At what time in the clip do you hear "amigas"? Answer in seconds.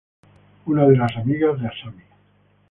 1.15-1.61